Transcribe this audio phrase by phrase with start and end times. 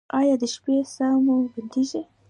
[0.19, 2.01] ایا د شپې ساه مو بندیږي؟